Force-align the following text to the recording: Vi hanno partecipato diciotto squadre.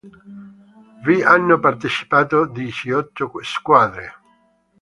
Vi 1.03 1.21
hanno 1.21 1.59
partecipato 1.59 2.47
diciotto 2.47 3.31
squadre. 3.43 4.11